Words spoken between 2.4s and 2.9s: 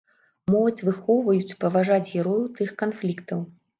тых